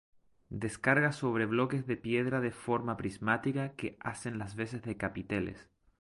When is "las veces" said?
4.39-4.81